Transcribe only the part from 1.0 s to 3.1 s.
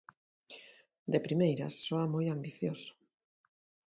De primeiras soa moi ambicioso.